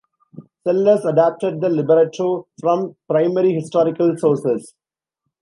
[0.65, 4.73] Sellars adapted the libretto from primary historical sources.